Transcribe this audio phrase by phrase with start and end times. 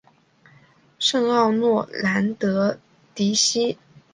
[0.97, 2.79] 圣奥诺兰德
[3.13, 3.77] 迪西。